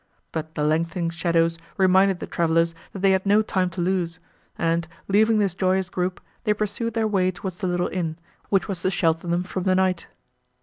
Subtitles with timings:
[0.31, 4.17] But the lengthening shadows reminded the travellers, that they had no time to lose;
[4.57, 8.17] and, leaving this joyous group, they pursued their way towards the little inn,
[8.49, 10.07] which was to shelter them from the night.